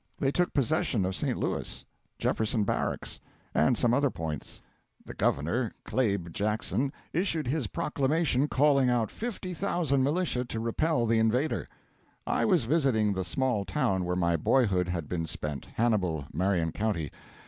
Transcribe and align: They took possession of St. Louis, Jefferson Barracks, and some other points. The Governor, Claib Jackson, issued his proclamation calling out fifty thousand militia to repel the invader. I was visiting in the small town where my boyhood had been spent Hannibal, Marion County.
They 0.17 0.31
took 0.31 0.51
possession 0.51 1.05
of 1.05 1.13
St. 1.13 1.37
Louis, 1.37 1.85
Jefferson 2.17 2.63
Barracks, 2.63 3.19
and 3.53 3.77
some 3.77 3.93
other 3.93 4.09
points. 4.09 4.59
The 5.05 5.13
Governor, 5.13 5.71
Claib 5.85 6.31
Jackson, 6.33 6.91
issued 7.13 7.45
his 7.45 7.67
proclamation 7.67 8.47
calling 8.47 8.89
out 8.89 9.11
fifty 9.11 9.53
thousand 9.53 10.01
militia 10.01 10.43
to 10.45 10.59
repel 10.59 11.05
the 11.05 11.19
invader. 11.19 11.67
I 12.25 12.45
was 12.45 12.63
visiting 12.63 13.09
in 13.09 13.13
the 13.13 13.23
small 13.23 13.63
town 13.63 14.03
where 14.03 14.15
my 14.15 14.37
boyhood 14.37 14.87
had 14.87 15.07
been 15.07 15.27
spent 15.27 15.65
Hannibal, 15.75 16.25
Marion 16.33 16.71
County. 16.71 17.11